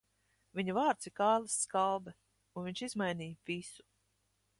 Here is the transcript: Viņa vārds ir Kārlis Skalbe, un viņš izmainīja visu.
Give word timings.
Viņa 0.59 0.73
vārds 0.77 1.09
ir 1.09 1.13
Kārlis 1.19 1.57
Skalbe, 1.65 2.13
un 2.61 2.65
viņš 2.69 2.81
izmainīja 2.89 3.39
visu. 3.51 3.87